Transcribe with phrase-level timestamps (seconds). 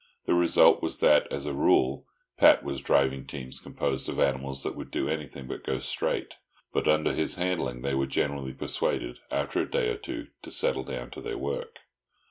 [0.25, 4.75] The result was that, as a rule, Pat was driving teams composed of animals that
[4.75, 6.37] would do anything but go straight,
[6.73, 10.83] but under his handling they were generally persuaded, after a day or two, to settle
[10.85, 11.81] down to their work.